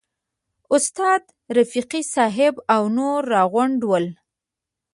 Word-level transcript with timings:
استاد 0.75 1.21
رفیقي 1.57 2.01
صاحب 2.13 2.53
او 2.75 2.83
نور 2.97 3.19
راغونډ 3.33 3.79
ول. 3.89 4.05